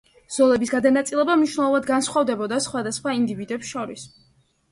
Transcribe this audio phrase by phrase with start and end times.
[0.35, 4.07] ზოლების განაწილება მნიშვნელოვნად განსხვავდებოდა სხვადასხვა ინდივიდებს შორის.